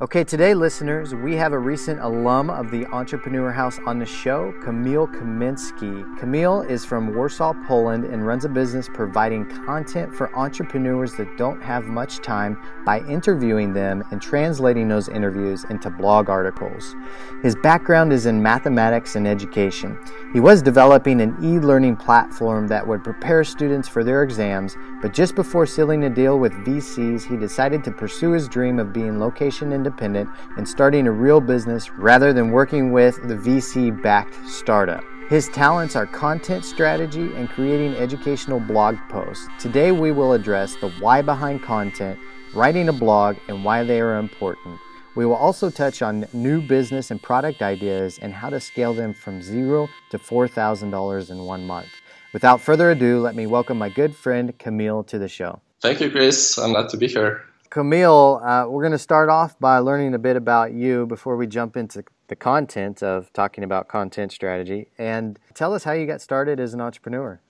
[0.00, 4.52] Okay, today, listeners, we have a recent alum of the Entrepreneur House on the show,
[4.64, 6.18] Kamil Kaminski.
[6.18, 11.62] Camille is from Warsaw, Poland, and runs a business providing content for entrepreneurs that don't
[11.62, 16.96] have much time by interviewing them and translating those interviews into blog articles.
[17.44, 19.96] His background is in mathematics and education.
[20.32, 25.14] He was developing an e learning platform that would prepare students for their exams, but
[25.14, 29.20] just before sealing a deal with VCs, he decided to pursue his dream of being
[29.20, 34.34] location independent independent and starting a real business rather than working with the VC backed
[34.48, 35.04] startup.
[35.28, 39.46] His talents are content strategy and creating educational blog posts.
[39.58, 42.18] Today, we will address the why behind content,
[42.54, 44.78] writing a blog, and why they are important.
[45.16, 49.14] We will also touch on new business and product ideas and how to scale them
[49.14, 51.88] from zero to $4,000 in one month.
[52.32, 55.60] Without further ado, let me welcome my good friend Kamil to the show.
[55.80, 56.58] Thank you, Chris.
[56.58, 57.44] I'm glad to be here.
[57.74, 61.48] Kamil, uh, we're going to start off by learning a bit about you before we
[61.48, 64.86] jump into the content of talking about content strategy.
[64.96, 67.40] And tell us how you got started as an entrepreneur.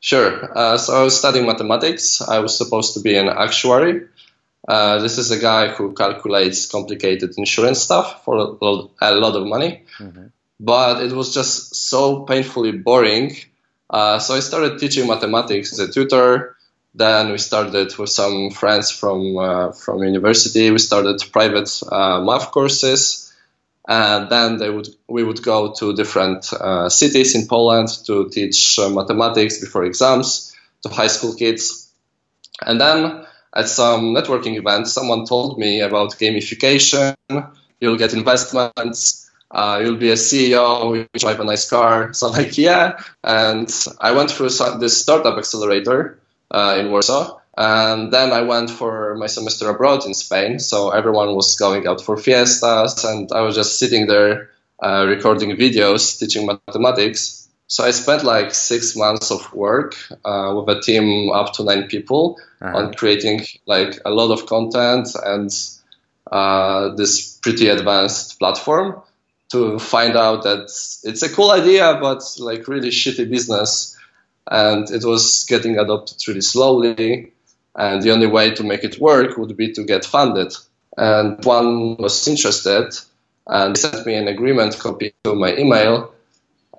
[0.00, 0.58] Sure.
[0.58, 2.20] Uh, so I was studying mathematics.
[2.20, 4.08] I was supposed to be an actuary.
[4.66, 9.36] Uh, this is a guy who calculates complicated insurance stuff for a lot, a lot
[9.36, 9.84] of money.
[10.00, 10.26] Mm-hmm.
[10.58, 13.36] But it was just so painfully boring.
[13.88, 16.53] Uh, so I started teaching mathematics as a tutor.
[16.94, 20.70] Then we started with some friends from uh, from university.
[20.70, 23.32] We started private uh, math courses,
[23.88, 28.78] and then they would we would go to different uh, cities in Poland to teach
[28.78, 31.90] uh, mathematics before exams to high school kids.
[32.64, 37.16] And then at some networking event, someone told me about gamification.
[37.80, 39.30] You'll get investments.
[39.50, 40.96] Uh, you'll be a CEO.
[40.96, 42.12] You drive a nice car.
[42.12, 43.00] So I'm like, yeah.
[43.24, 43.68] And
[44.00, 47.38] I went through this startup accelerator uh, in Warsaw.
[47.56, 50.58] And then I went for my semester abroad in Spain.
[50.58, 54.50] So everyone was going out for fiestas, and I was just sitting there
[54.82, 57.48] uh, recording videos, teaching mathematics.
[57.68, 61.84] So I spent like six months of work uh, with a team up to nine
[61.84, 62.76] people uh-huh.
[62.76, 65.50] on creating like a lot of content and
[66.30, 69.00] uh, this pretty advanced platform
[69.50, 70.64] to find out that
[71.04, 73.93] it's a cool idea, but like really shitty business
[74.50, 77.32] and it was getting adopted really slowly.
[77.76, 80.54] And the only way to make it work would be to get funded.
[80.96, 82.94] And one was interested
[83.46, 86.12] and sent me an agreement copy to my email.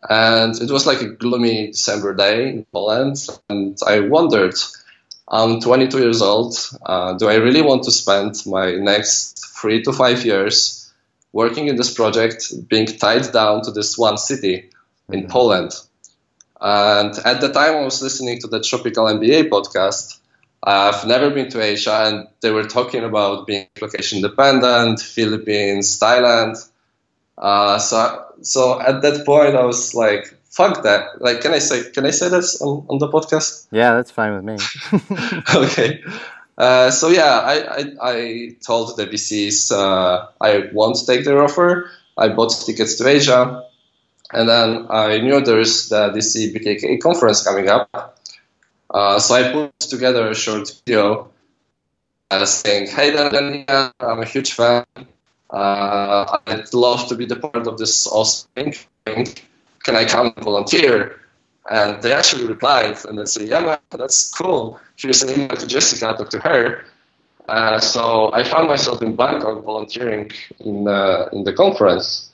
[0.10, 3.18] And it was like a gloomy December day in Poland.
[3.50, 4.56] And I wondered,
[5.28, 6.56] I'm 22 years old.
[6.86, 10.94] Uh, do I really want to spend my next three to five years
[11.34, 14.70] working in this project, being tied down to this one city
[15.10, 15.32] in mm-hmm.
[15.32, 15.72] Poland?
[16.60, 20.20] And at the time, I was listening to the Tropical MBA podcast.
[20.64, 26.58] I've never been to Asia, and they were talking about being location dependent, Philippines, Thailand.
[27.38, 31.92] Uh, so, so at that point, I was like, "Fuck that!" Like, can I say,
[31.92, 33.68] can I say this on, on the podcast?
[33.72, 34.58] Yeah, that's fine with me.
[35.56, 36.02] okay.
[36.58, 41.92] Uh, so yeah, I, I, I, told the VCs uh, I won't take their offer.
[42.18, 43.65] I bought tickets to Asia.
[44.36, 48.20] And then I knew there's the DC BKK conference coming up.
[48.90, 51.30] Uh, so I put together a short video
[52.30, 54.84] uh, saying, hey, Daniel, I'm a huge fan.
[55.50, 58.74] Uh, I'd love to be the part of this awesome
[59.06, 59.28] thing.
[59.86, 61.22] Can I come volunteer?
[61.70, 64.82] And they actually replied and they said, yeah, man, that's cool.
[64.98, 66.84] Here's an email to Jessica, talk to her.
[67.48, 72.30] Uh, so I found myself in Bangkok volunteering in, uh, in the conference.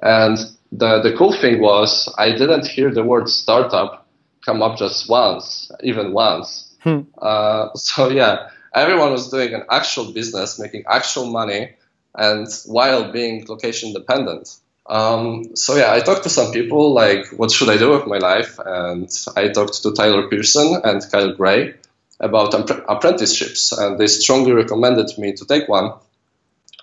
[0.00, 0.38] And
[0.72, 4.06] the, the cool thing was I didn't hear the word startup
[4.44, 6.74] come up just once, even once.
[6.80, 7.00] Hmm.
[7.20, 11.72] Uh, so yeah, everyone was doing an actual business, making actual money,
[12.14, 14.56] and while being location dependent.
[14.86, 18.18] Um, so yeah, I talked to some people like, what should I do with my
[18.18, 18.58] life?
[18.64, 21.74] And I talked to Tyler Pearson and Kyle Gray
[22.18, 25.92] about apprenticeships, and they strongly recommended me to take one.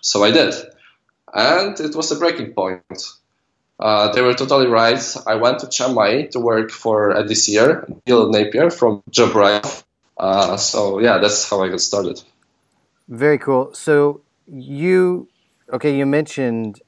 [0.02, 0.54] So I did,
[1.34, 3.04] and it was a breaking point.
[3.80, 5.02] Uh, they were totally right.
[5.28, 9.84] I went to Chiang Mai to work for uh, this year, Neil Napier from JobRack.
[10.18, 12.22] Uh, so yeah, that's how I got started.
[13.08, 13.74] Very cool.
[13.74, 15.28] So you,
[15.72, 16.82] okay, you mentioned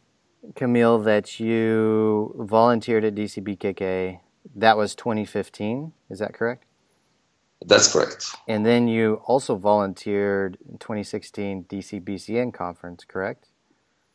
[0.56, 4.20] Kamil that you volunteered at DCBKK.
[4.56, 5.94] That was 2015.
[6.10, 6.66] Is that correct?
[7.66, 8.36] That's correct.
[8.48, 13.49] And then you also volunteered in 2016 DCBCN conference, correct?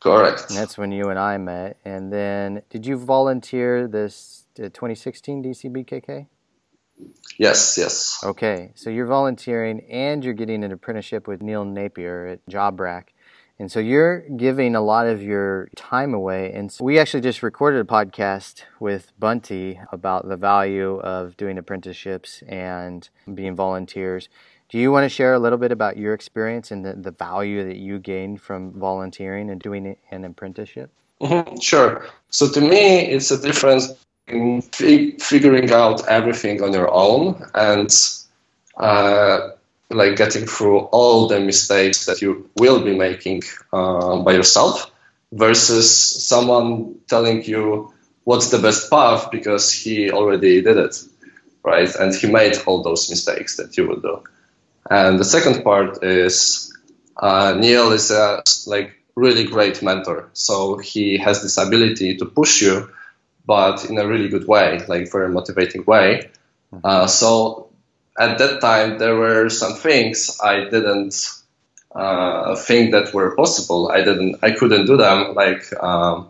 [0.05, 0.45] Correct.
[0.49, 1.77] And that's when you and I met.
[1.83, 6.27] And then, did you volunteer this uh, 2016 DCBKK?
[7.39, 8.23] Yes, yes.
[8.23, 13.05] Okay, so you're volunteering and you're getting an apprenticeship with Neil Napier at JobRack.
[13.57, 16.51] And so you're giving a lot of your time away.
[16.53, 21.57] And so we actually just recorded a podcast with Bunty about the value of doing
[21.57, 24.29] apprenticeships and being volunteers.
[24.69, 27.65] Do you want to share a little bit about your experience and the, the value
[27.67, 30.89] that you gained from volunteering and doing an apprenticeship?
[31.21, 32.05] Mm-hmm, sure.
[32.29, 33.93] So to me, it's a difference
[34.27, 37.89] in fi- figuring out everything on your own and
[38.77, 39.49] uh,
[39.89, 44.91] like getting through all the mistakes that you will be making uh, by yourself
[45.31, 45.89] versus
[46.25, 51.03] someone telling you what's the best path because he already did it
[51.63, 54.21] right and he made all those mistakes that you will do
[54.89, 56.73] and the second part is
[57.17, 62.61] uh, neil is a like really great mentor so he has this ability to push
[62.61, 62.89] you
[63.45, 66.29] but in a really good way like very motivating way
[66.83, 67.69] uh, so
[68.17, 71.15] at that time there were some things I didn't
[71.93, 73.91] uh, think that were possible.
[73.91, 75.33] I didn't, I couldn't do them.
[75.33, 76.29] Like um,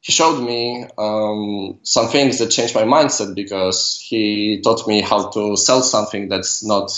[0.00, 5.28] he showed me um, some things that changed my mindset because he taught me how
[5.30, 6.90] to sell something that's not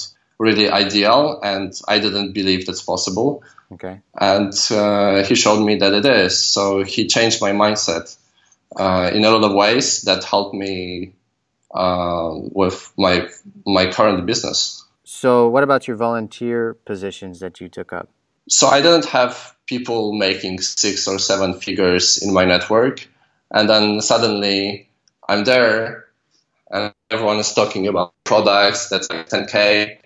[0.42, 3.44] really ideal, and I didn't believe that's possible.
[3.74, 4.00] Okay.
[4.20, 6.36] And uh, he showed me that it is.
[6.44, 8.16] So he changed my mindset
[8.76, 11.14] uh, in a lot of ways that helped me
[11.72, 13.28] uh, with my
[13.64, 14.84] my current business.
[15.04, 18.08] So, what about your volunteer positions that you took up?
[18.48, 23.06] So, I didn't have people making six or seven figures in my network,
[23.50, 24.88] and then suddenly
[25.28, 26.06] I'm there,
[26.70, 29.98] and everyone is talking about products that's like 10k,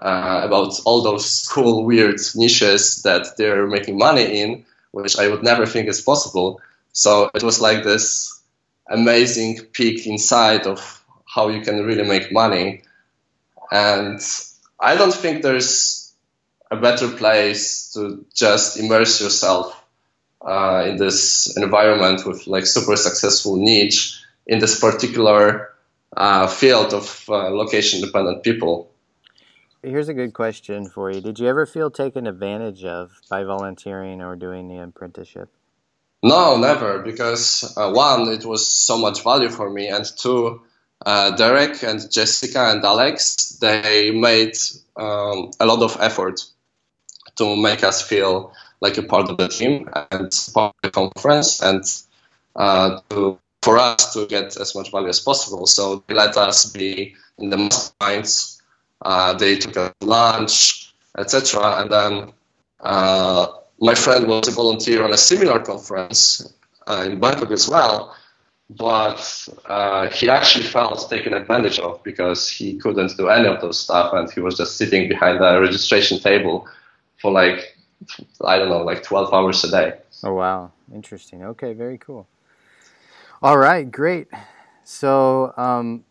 [0.00, 5.42] uh, about all those cool, weird niches that they're making money in, which I would
[5.42, 6.60] never think is possible.
[6.92, 8.40] So it was like this
[8.88, 12.82] amazing peek inside of how you can really make money.
[13.70, 14.20] And
[14.80, 16.12] I don't think there's
[16.70, 19.74] a better place to just immerse yourself
[20.46, 25.74] uh, in this environment with like super successful niche in this particular
[26.16, 28.90] uh, field of uh, location dependent people.
[29.82, 31.20] Here's a good question for you.
[31.20, 35.50] Did you ever feel taken advantage of by volunteering or doing the apprenticeship?
[36.20, 40.62] No, never, because uh, one, it was so much value for me, and two,
[41.06, 44.56] uh, Derek and Jessica and Alex, they made
[44.96, 46.44] um, a lot of effort
[47.36, 51.62] to make us feel like a part of the team and part of the conference
[51.62, 51.84] and
[52.56, 55.66] uh, to, for us to get as much value as possible.
[55.66, 58.57] So they let us be in the masterminds.
[59.02, 61.82] Uh, they took us lunch, etc.
[61.82, 62.32] And then
[62.80, 63.46] uh,
[63.80, 66.52] my friend was a volunteer on a similar conference
[66.86, 68.14] uh, in Bangkok as well.
[68.70, 73.80] But uh, he actually felt taken advantage of because he couldn't do any of those
[73.80, 76.68] stuff and he was just sitting behind the registration table
[77.16, 77.76] for like
[78.44, 79.98] i don't know like 12 hours a day.
[80.22, 80.70] Oh wow.
[80.94, 81.44] Interesting.
[81.44, 82.26] Okay very cool.
[83.42, 84.28] All right great.
[84.84, 86.04] So um,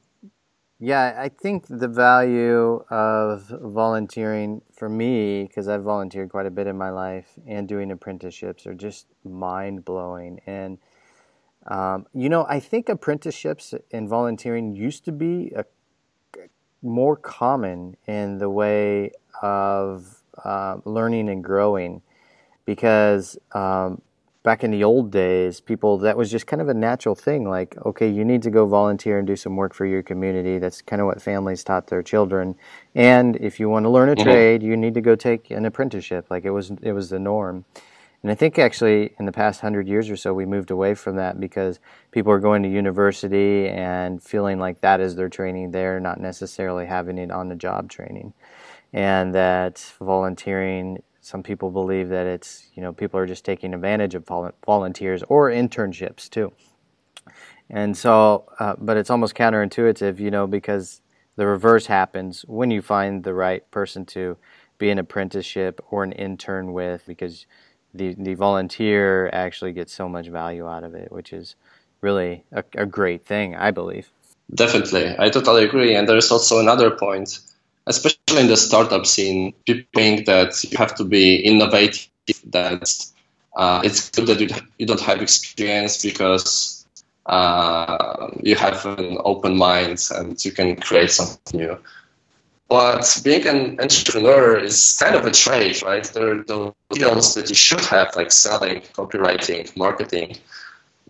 [0.79, 6.67] yeah i think the value of volunteering for me because i've volunteered quite a bit
[6.67, 10.39] in my life and doing apprenticeships are just mind-blowing.
[10.45, 10.77] And
[11.67, 15.65] um, you know, I think apprenticeships and volunteering used to be a,
[16.81, 22.01] more common in the way of uh, learning and growing
[22.65, 24.01] because um,
[24.47, 27.49] back in the old days, people that was just kind of a natural thing.
[27.49, 30.57] Like, okay, you need to go volunteer and do some work for your community.
[30.57, 32.55] That's kind of what families taught their children.
[32.95, 34.23] And if you want to learn a mm-hmm.
[34.23, 36.27] trade, you need to go take an apprenticeship.
[36.29, 37.65] Like it was, it was the norm.
[38.23, 41.17] And I think actually in the past hundred years or so, we moved away from
[41.17, 45.99] that because people are going to university and feeling like that is their training there,
[45.99, 48.33] not necessarily having it on the job training.
[48.93, 54.15] And that volunteering, some people believe that it's, you know, people are just taking advantage
[54.15, 54.25] of
[54.65, 56.53] volunteers or internships too.
[57.69, 61.01] And so, uh, but it's almost counterintuitive, you know, because
[61.35, 64.37] the reverse happens when you find the right person to
[64.77, 67.45] be an apprenticeship or an intern with because
[67.93, 71.55] the the volunteer actually gets so much value out of it, which is
[71.99, 74.11] really a, a great thing, I believe.
[74.53, 75.93] Definitely, I totally agree.
[75.93, 77.39] And there is also another point,
[77.87, 82.09] especially in the startup scene, people think that you have to be innovative,
[82.47, 83.05] that
[83.55, 86.85] uh, it's good that you, you don't have experience because
[87.25, 91.77] uh, you have an open mind and you can create something new.
[92.69, 96.03] But being an entrepreneur is kind of a trade, right?
[96.03, 100.37] There are the skills that you should have, like selling, copywriting, marketing.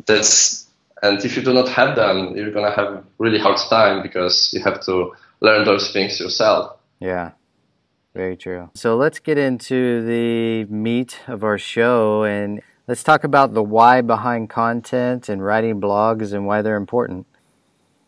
[0.06, 0.68] That's
[1.02, 4.52] and if you do not have them, you're gonna have a really hard time because
[4.54, 6.78] you have to learn those things yourself.
[7.00, 7.32] Yeah,
[8.14, 8.70] Very true.
[8.74, 14.02] So let's get into the meat of our show and let's talk about the why
[14.02, 17.28] behind content and writing blogs and why they're important.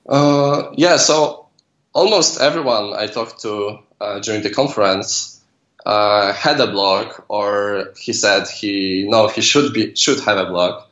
[0.08, 1.48] Uh, yeah, so
[1.94, 5.40] almost everyone I talked to uh, during the conference
[5.86, 10.46] uh, had a blog, or he said he no he should be should have a
[10.46, 10.84] blog.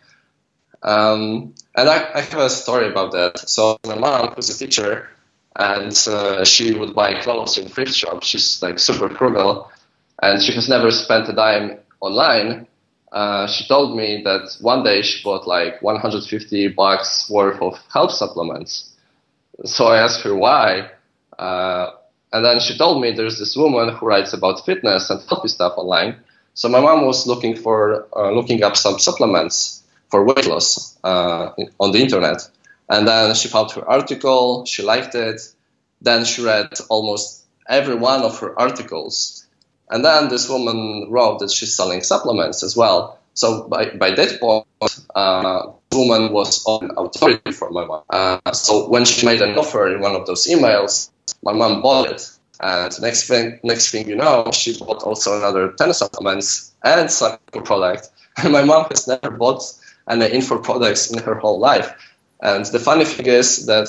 [0.84, 3.50] Um, and I, I, have a story about that.
[3.50, 5.10] So my mom, who's a teacher,
[5.58, 8.28] and uh, she would buy clothes in thrift shops.
[8.28, 9.72] She's like super frugal,
[10.22, 12.68] and she has never spent a dime online.
[13.12, 18.12] Uh, she told me that one day she bought like 150 bucks worth of health
[18.12, 18.94] supplements.
[19.66, 20.92] So I asked her why,
[21.40, 21.90] uh,
[22.32, 25.74] and then she told me there's this woman who writes about fitness and healthy stuff
[25.78, 26.18] online.
[26.54, 31.50] So my mom was looking for uh, looking up some supplements for weight loss uh,
[31.80, 32.48] on the internet.
[32.90, 35.42] And then she found her article, she liked it.
[36.02, 39.46] Then she read almost every one of her articles.
[39.90, 43.20] And then this woman wrote that she's selling supplements as well.
[43.34, 44.66] So by, by that point,
[45.16, 48.04] uh, woman was an authority for my mom.
[48.10, 51.10] Uh, so when she made an offer in one of those emails,
[51.44, 52.30] my mom bought it.
[52.60, 57.38] And next thing, next thing you know, she bought also another 10 supplements and some
[57.64, 58.10] product.
[58.40, 59.64] And my mom has never bought
[60.08, 61.92] any info products in her whole life.
[62.42, 63.88] And the funny thing is that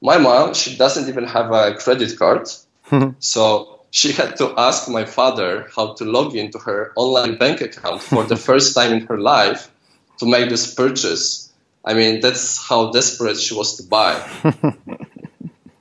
[0.00, 2.48] my mom, she doesn't even have a credit card.
[3.18, 8.02] so she had to ask my father how to log into her online bank account
[8.02, 9.70] for the first time in her life
[10.18, 11.52] to make this purchase.
[11.84, 14.14] I mean, that's how desperate she was to buy.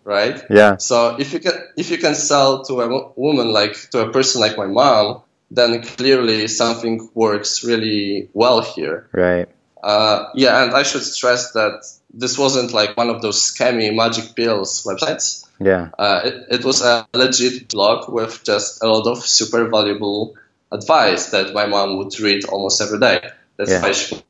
[0.07, 0.41] right?
[0.49, 0.77] Yeah.
[0.77, 4.39] So if you can if you can sell to a woman like to a person
[4.39, 5.21] like my mom,
[5.51, 9.09] then clearly something works really well here.
[9.11, 9.49] Right.
[9.83, 11.85] Uh, yeah, and I should stress that
[12.17, 15.47] this wasn't like one of those scammy magic pills websites.
[15.59, 15.89] Yeah.
[15.97, 20.35] Uh, it, it was a legit blog with just a lot of super valuable
[20.71, 23.29] advice that my mom would read almost every day.
[23.57, 23.81] That's yeah.
[23.81, 24.21] why she.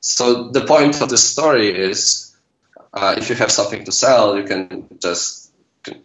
[0.00, 2.34] So the point of the story is,
[2.92, 5.50] uh, if you have something to sell, you can just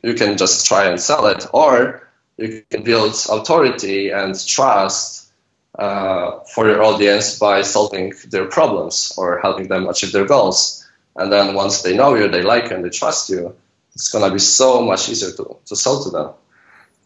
[0.02, 5.32] you can just try and sell it, or you can build authority and trust
[5.78, 10.85] uh, for your audience by solving their problems or helping them achieve their goals.
[11.16, 13.56] And then once they know you, they like you, and they trust you,
[13.94, 16.34] it's going to be so much easier to, to sell to them.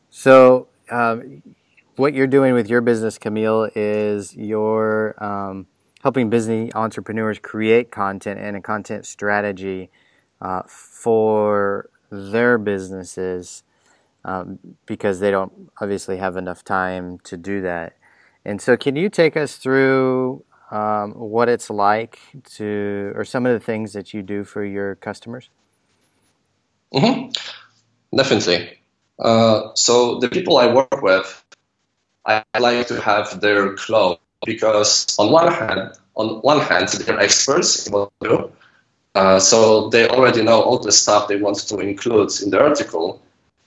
[0.10, 1.44] So, um,
[1.96, 5.68] what you're doing with your business, Kamil, is you're um,
[6.02, 9.92] helping business entrepreneurs create content and a content strategy
[10.42, 13.64] uh, for their businesses
[14.26, 17.98] um, because they don't obviously have enough time to do that.
[18.44, 22.20] And so, can you take us through um, what it's like
[22.56, 25.50] to, or some of the things that you do for your customers?
[26.94, 27.32] Mm-hmm.
[28.16, 28.78] Definitely.
[29.20, 31.44] Uh, so, the people I work with,
[32.26, 37.88] I like to have their clothes because, on one hand, on one hand, they're experts
[37.88, 38.52] in what they do.
[39.16, 43.22] Uh, so they already know all the stuff they want to include in the article.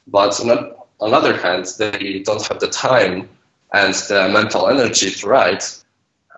[0.07, 3.29] But on the other hand, they don't have the time
[3.73, 5.82] and the mental energy to write.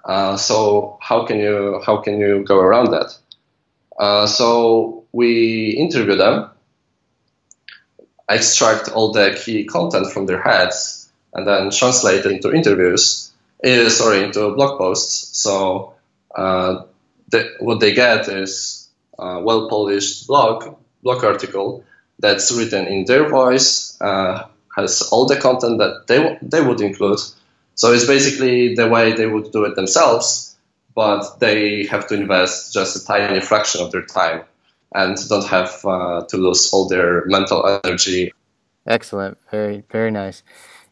[0.05, 3.17] Uh, so how can you how can you go around that?
[3.99, 6.51] Uh, so we interview them,
[8.29, 13.33] extract all the key content from their heads, and then translate it into interviews.
[13.65, 15.39] Uh, sorry, into blog posts.
[15.39, 15.95] So
[16.35, 16.83] uh,
[17.31, 21.85] the, what they get is a well polished blog blog article
[22.19, 24.47] that's written in their voice, uh,
[24.77, 27.21] has all the content that they they would include.
[27.75, 30.57] So it's basically the way they would do it themselves,
[30.95, 34.45] but they have to invest just a tiny fraction of their time
[34.95, 38.33] and don't have uh, to lose all their mental energy.
[38.87, 40.43] Excellent, very very nice.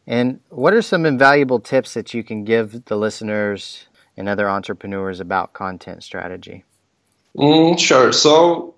[0.05, 3.87] And what are some invaluable tips that you can give the listeners
[4.17, 6.65] and other entrepreneurs about content strategy?
[7.37, 8.11] Mm, sure.
[8.11, 8.75] So,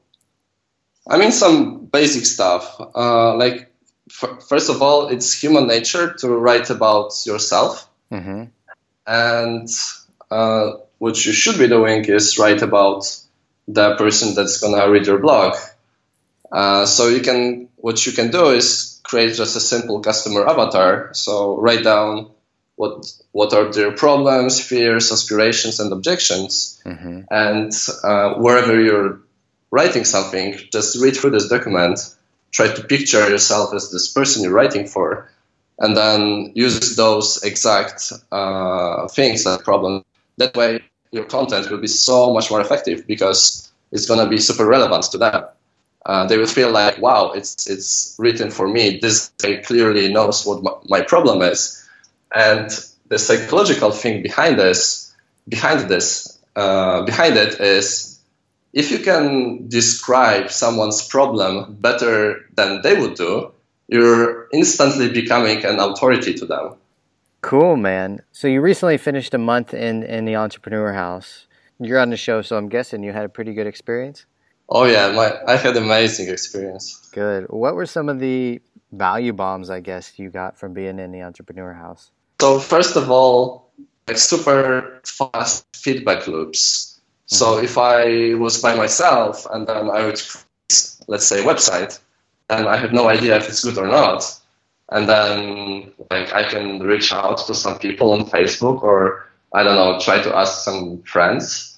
[1.08, 3.72] I mean, some basic stuff uh, like
[4.10, 7.90] first of all, it's human nature to write about yourself.
[8.12, 8.44] Mm-hmm.
[9.08, 9.70] And
[10.32, 13.06] uh, what you should be doing is write about
[13.68, 15.56] the person that's gonna read your blog.
[16.52, 21.14] Uh, so you can, what you can do is create just a simple customer avatar.
[21.14, 22.32] So write down
[22.76, 27.22] what what are their problems, fears, aspirations, and objections, mm-hmm.
[27.32, 27.72] and
[28.04, 29.22] uh, wherever you're
[29.72, 32.00] writing something, just read through this document
[32.56, 35.30] try to picture yourself as this person you're writing for,
[35.80, 40.04] and then use those exact uh, things, that problem.
[40.38, 44.38] That way, your content will be so much more effective because it's going to be
[44.38, 45.46] super relevant to them.
[46.06, 49.00] uh, they will feel like, wow, it's it's written for me.
[49.00, 51.84] This guy clearly knows what my, my problem is,
[52.34, 52.70] and
[53.08, 55.14] the psychological thing behind this,
[55.48, 58.20] behind this, uh, behind it is,
[58.74, 63.52] if you can describe someone's problem better than they would do,
[63.88, 66.76] you're instantly becoming an authority to them.
[67.42, 68.22] Cool, man.
[68.32, 71.48] So you recently finished a month in in the entrepreneur house.
[71.80, 74.26] You're on the show, so I'm guessing you had a pretty good experience.
[74.68, 77.10] Oh yeah, my I had amazing experience.
[77.14, 77.46] Good.
[77.50, 81.22] What were some of the value bombs I guess you got from being in the
[81.22, 82.12] entrepreneur house?
[82.42, 83.70] So first of all,
[84.08, 87.00] like super fast feedback loops.
[87.28, 87.36] Mm-hmm.
[87.36, 92.00] So if I was by myself and then I would create, let's say website,
[92.50, 94.24] and I have no idea if it's good or not,
[94.92, 99.76] and then like I can reach out to some people on Facebook or I don't
[99.76, 101.76] know, try to ask some friends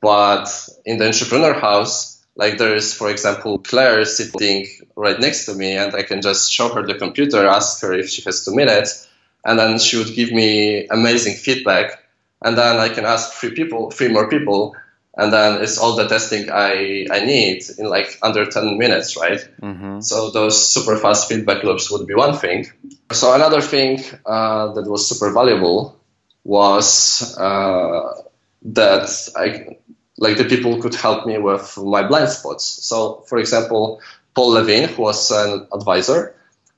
[0.00, 0.48] but
[0.84, 4.66] in the entrepreneur house, like there is, for example, Claire sitting
[4.96, 8.08] right next to me, and I can just show her the computer, ask her if
[8.08, 9.08] she has two minutes,
[9.44, 12.04] and then she would give me amazing feedback.
[12.42, 14.76] And then I can ask three people, three more people,
[15.18, 19.40] and then it's all the testing I, I need in like under 10 minutes, right?
[19.60, 20.00] Mm-hmm.
[20.00, 22.66] So those super fast feedback loops would be one thing.
[23.10, 25.98] So another thing uh, that was super valuable
[26.44, 28.14] was uh,
[28.62, 29.76] that I
[30.18, 32.64] like the people could help me with my blind spots.
[32.64, 34.00] So, for example,
[34.34, 36.34] Paul Levine, who was an advisor,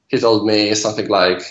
[0.09, 1.43] he told me something like,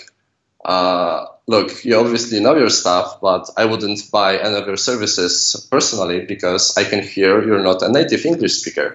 [0.64, 5.34] uh, "Look, you obviously know your stuff, but I wouldn't buy any of your services
[5.70, 8.88] personally because I can hear you're not a native English speaker."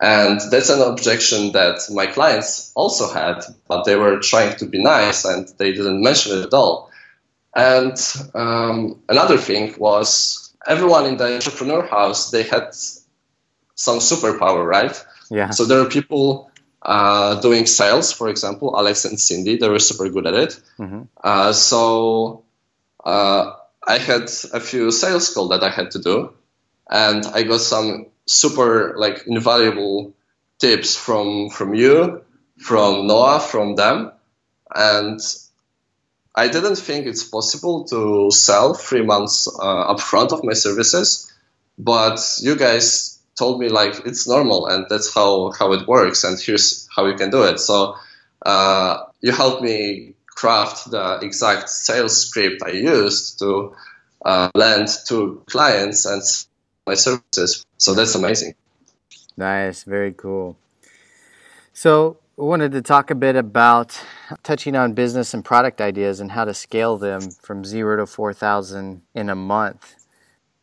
[0.00, 4.82] And that's an objection that my clients also had, but they were trying to be
[4.82, 6.90] nice and they didn't mention it at all.
[7.54, 7.96] And
[8.34, 12.74] um, another thing was everyone in the entrepreneur house they had
[13.74, 14.96] some superpower, right?
[15.30, 15.50] Yeah.
[15.50, 16.49] So there are people
[16.82, 19.56] uh, doing sales, for example, Alex and Cindy.
[19.56, 20.60] They were super good at it.
[20.78, 21.02] Mm-hmm.
[21.22, 22.44] Uh, so
[23.04, 23.52] uh,
[23.86, 26.32] I had a few sales calls that I had to do,
[26.88, 30.14] and I got some super like invaluable
[30.58, 32.22] tips from from you,
[32.58, 34.12] from Noah, from them,
[34.74, 35.20] and
[36.34, 41.32] I didn't think it's possible to sell three months uh, upfront of my services,
[41.76, 43.09] but you guys
[43.40, 47.16] told me like it's normal and that's how how it works and here's how you
[47.16, 47.58] can do it.
[47.58, 47.96] So
[48.52, 53.74] uh, you helped me craft the exact sales script I used to
[54.24, 56.22] uh, land to clients and
[56.86, 57.64] my services.
[57.78, 58.54] So that's amazing.
[59.36, 60.56] Nice, very cool.
[61.72, 63.98] So we wanted to talk a bit about
[64.42, 69.02] touching on business and product ideas and how to scale them from zero two 4,000
[69.14, 69.99] in a month.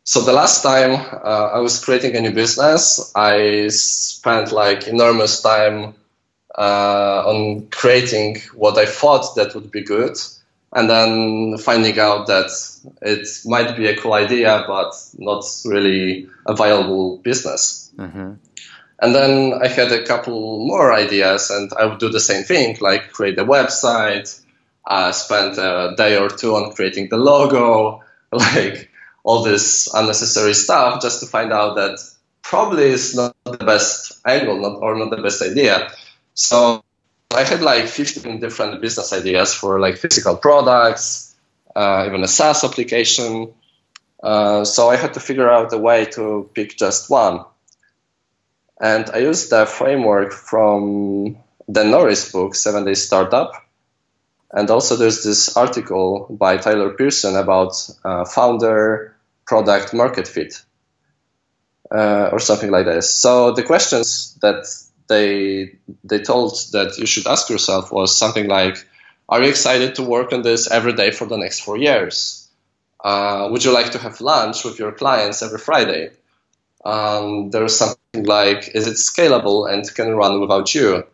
[0.08, 0.92] So the last time
[1.22, 5.96] uh, I was creating a new business, I spent like enormous time
[6.56, 10.16] uh, on creating what I thought that would be good,
[10.72, 12.50] and then finding out that
[13.02, 17.92] it might be a cool idea, but not really a viable business.
[17.98, 18.32] Mm-hmm.
[19.02, 22.78] And then I had a couple more ideas, and I would do the same thing,
[22.80, 24.40] like create a website.
[24.86, 28.88] I spent a day or two on creating the logo, like
[29.24, 31.98] all this unnecessary stuff, just to find out that
[32.42, 35.90] probably is not the best angle, not or not the best idea.
[36.34, 36.82] So
[37.34, 41.36] I had like 15 different business ideas for like physical products,
[41.76, 43.52] uh, even a SaaS application.
[44.22, 47.44] Uh, so I had to figure out a way to pick just one.
[48.80, 51.36] And I used the framework from
[51.68, 53.52] the Norris book, Seven Day Startup.
[54.52, 59.14] And also there's this article by Tyler Pearson about uh, founder
[59.46, 60.62] product market fit
[61.90, 63.10] uh, or something like this.
[63.14, 64.64] So the questions that
[65.08, 68.86] they they told that you should ask yourself was something like,
[69.28, 72.48] are you excited to work on this every day for the next four years?
[73.04, 76.10] Uh, would you like to have lunch with your clients every Friday?
[76.84, 81.04] um, there's something like is it scalable and can it run without you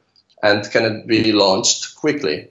[0.42, 2.50] and can it be launched quickly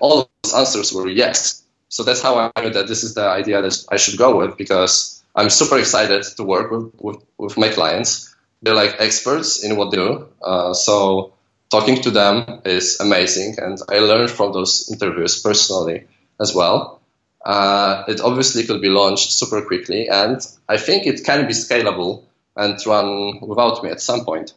[0.00, 1.62] all those answers were yes.
[1.88, 4.56] So that's how i knew that this is the idea that i should go with
[4.56, 8.34] because i'm super excited to work with, with, with my clients.
[8.62, 11.32] They're like experts in what they do uh, so
[11.70, 16.06] talking to them is amazing and i learned from those interviews personally
[16.40, 17.00] as well.
[17.44, 22.24] Uh, it obviously could be launched super quickly, and I think it can be scalable
[22.56, 24.52] and run without me at some point.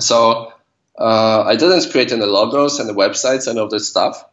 [0.00, 0.52] So
[0.98, 4.24] uh, I didn't create any logos and the websites and all this stuff.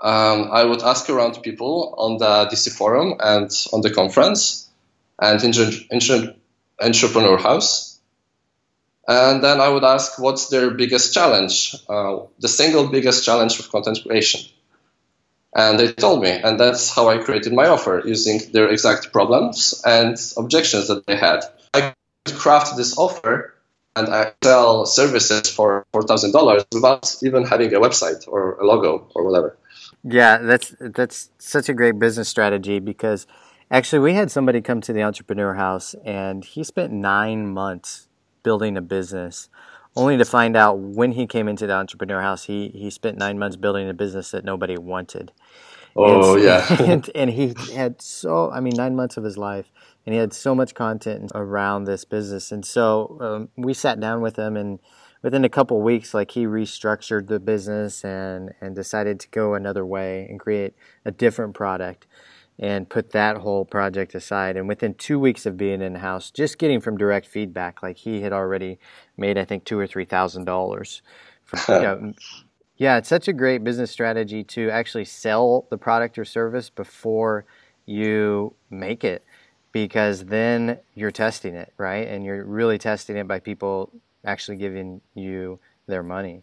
[0.00, 4.68] Um, I would ask around people on the DC forum and on the conference
[5.18, 6.34] and in,
[6.80, 7.98] Entrepreneur House.
[9.08, 11.74] And then I would ask, what's their biggest challenge?
[11.88, 14.48] Uh, the single biggest challenge with content creation.
[15.56, 19.82] And they told me, and that's how I created my offer using their exact problems
[19.84, 21.40] and objections that they had.
[21.74, 21.94] I
[22.28, 23.54] craft this offer
[23.96, 29.24] and I sell services for $4,000 without even having a website or a logo or
[29.24, 29.56] whatever.
[30.04, 33.26] Yeah, that's that's such a great business strategy because
[33.70, 38.08] actually we had somebody come to the entrepreneur house and he spent 9 months
[38.42, 39.48] building a business
[39.96, 43.38] only to find out when he came into the entrepreneur house he he spent 9
[43.38, 45.32] months building a business that nobody wanted.
[45.96, 46.82] Oh and, yeah.
[46.92, 49.70] and, and he had so I mean 9 months of his life
[50.08, 54.22] and he had so much content around this business and so um, we sat down
[54.22, 54.78] with him and
[55.22, 59.84] within a couple weeks, like he restructured the business and and decided to go another
[59.84, 62.06] way and create a different product
[62.58, 64.56] and put that whole project aside.
[64.56, 67.98] And within two weeks of being in the house, just getting from direct feedback, like
[67.98, 68.78] he had already
[69.16, 71.02] made, I think, two or three thousand dollars.
[71.68, 72.12] You know,
[72.76, 77.44] yeah, it's such a great business strategy to actually sell the product or service before
[77.86, 79.24] you make it
[79.82, 82.08] because then you're testing it, right?
[82.08, 83.92] And you're really testing it by people
[84.24, 86.42] actually giving you their money.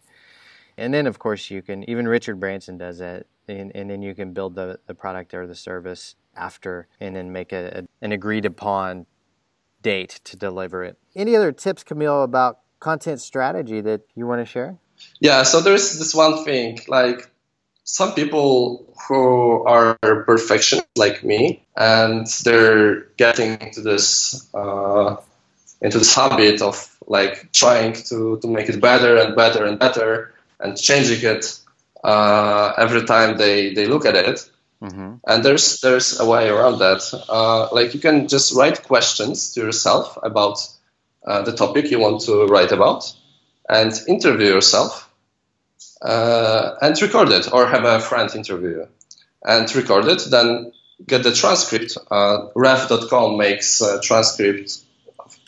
[0.78, 4.14] And then, of course, you can, even Richard Branson does it, and, and then you
[4.14, 8.12] can build the, the product or the service after and then make a, a, an
[8.12, 9.04] agreed upon
[9.82, 10.96] date to deliver it.
[11.14, 14.78] Any other tips, Kamil, about content strategy that you want to share?
[15.20, 17.30] Yeah, so there's this one thing like
[17.84, 25.16] some people who are perfectionists like me and they're getting into this uh,
[25.80, 30.34] into this habit of like trying to, to make it better and better and better
[30.58, 31.58] and changing it
[32.02, 34.50] uh, every time they, they look at it.
[34.82, 35.14] Mm-hmm.
[35.26, 37.02] And there's there's a way around that.
[37.28, 40.58] Uh, like you can just write questions to yourself about
[41.26, 43.10] uh, the topic you want to write about,
[43.70, 45.10] and interview yourself,
[46.02, 48.88] uh, and record it, or have a friend interview you,
[49.44, 50.26] and record it.
[50.30, 50.72] Then
[51.04, 51.96] get the transcript.
[52.10, 54.78] Uh, Rev.com makes transcript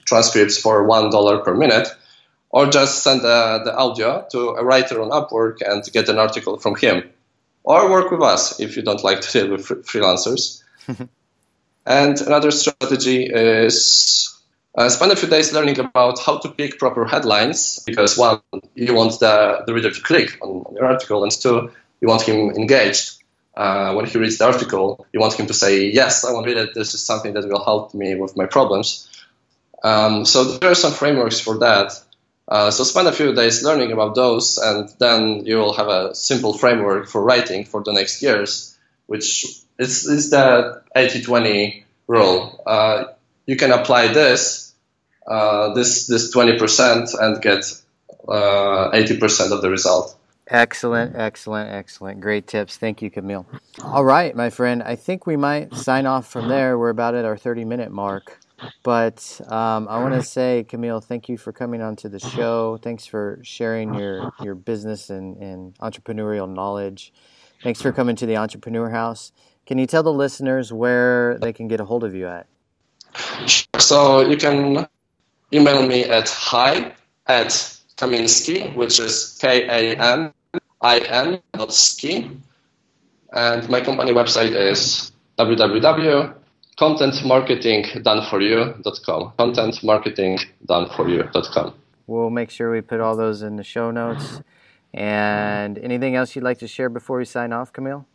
[0.04, 1.88] transcripts for one dollar per minute,
[2.50, 6.58] or just send uh, the audio to a writer on Upwork and get an article
[6.58, 7.10] from him,
[7.62, 10.62] or work with us if you don't like to deal with freelancers.
[11.86, 14.38] and another strategy is
[14.78, 18.40] uh, spend a few days learning about how to pick proper headlines because one,
[18.74, 22.22] you want the, the reader to click on, on your article, and two, you want
[22.22, 23.22] him engaged.
[23.58, 26.54] Uh, when he reads the article, you want him to say, Yes, I want to
[26.54, 26.74] read it.
[26.74, 29.08] This is something that will help me with my problems.
[29.82, 31.92] Um, so there are some frameworks for that.
[32.46, 36.14] Uh, so spend a few days learning about those, and then you will have a
[36.14, 39.44] simple framework for writing for the next years, which
[39.76, 42.62] is, is the 80-20 rule.
[42.64, 43.04] Uh,
[43.46, 44.72] you can apply this,
[45.26, 47.64] uh, this this 20% and get
[48.28, 50.17] 80% uh, of the result.
[50.50, 52.20] Excellent, excellent, excellent.
[52.20, 52.78] Great tips.
[52.78, 53.46] Thank you, Kamil.
[53.82, 54.82] All right, my friend.
[54.82, 56.78] I think we might sign off from there.
[56.78, 58.38] We're about at our 30 minute mark.
[58.82, 62.78] But um, I want to say, Kamil, thank you for coming onto the show.
[62.82, 67.12] Thanks for sharing your, your business and, and entrepreneurial knowledge.
[67.62, 69.32] Thanks for coming to the Entrepreneur House.
[69.66, 72.46] Can you tell the listeners where they can get a hold of you at?
[73.78, 74.88] So you can
[75.52, 76.94] email me at hi
[77.26, 77.48] at
[77.96, 80.32] Kamiński, which is K A M
[80.80, 82.30] I N dot ski.
[83.32, 86.34] And my company website is www
[86.78, 89.32] contentmarketingdoneforyou.com.
[89.38, 91.74] Contentmarketingdoneforyou.com.
[92.06, 94.40] We'll make sure we put all those in the show notes.
[94.94, 98.06] And anything else you'd like to share before we sign off, Kamil?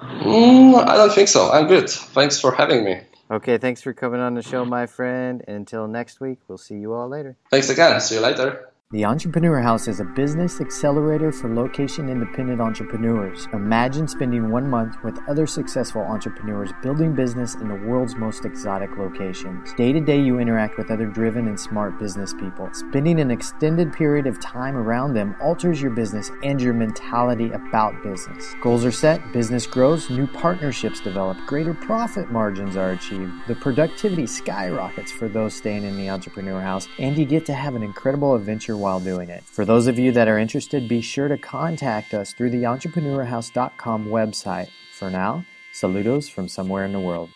[0.00, 1.50] Mm, I don't think so.
[1.50, 1.88] I'm good.
[1.88, 3.00] Thanks for having me.
[3.30, 5.42] Okay, thanks for coming on the show, my friend.
[5.46, 7.36] And until next week, we'll see you all later.
[7.50, 8.00] Thanks again.
[8.00, 8.68] See you later.
[8.90, 13.46] The Entrepreneur House is a business accelerator for location independent entrepreneurs.
[13.52, 18.96] Imagine spending one month with other successful entrepreneurs building business in the world's most exotic
[18.96, 19.74] locations.
[19.74, 22.70] Day to day, you interact with other driven and smart business people.
[22.72, 28.02] Spending an extended period of time around them alters your business and your mentality about
[28.02, 28.54] business.
[28.62, 34.26] Goals are set, business grows, new partnerships develop, greater profit margins are achieved, the productivity
[34.26, 38.34] skyrockets for those staying in the Entrepreneur House, and you get to have an incredible
[38.34, 39.44] adventure while doing it.
[39.44, 44.06] For those of you that are interested, be sure to contact us through the entrepreneurhouse.com
[44.06, 44.68] website.
[44.92, 47.30] For now, saludos from somewhere in the world.